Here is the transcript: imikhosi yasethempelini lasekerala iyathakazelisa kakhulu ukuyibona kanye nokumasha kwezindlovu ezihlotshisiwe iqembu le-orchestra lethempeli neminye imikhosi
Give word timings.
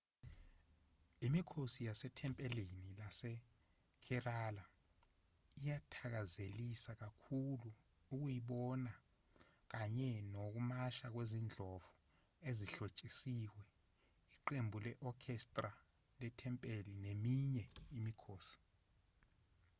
imikhosi 1.25 1.79
yasethempelini 1.89 2.87
lasekerala 2.99 4.63
iyathakazelisa 5.59 6.91
kakhulu 7.03 7.69
ukuyibona 8.11 8.91
kanye 9.71 10.11
nokumasha 10.33 11.07
kwezindlovu 11.13 11.89
ezihlotshisiwe 12.49 13.63
iqembu 14.35 14.77
le-orchestra 14.85 15.71
lethempeli 16.21 16.91
neminye 17.03 17.65
imikhosi 17.97 18.59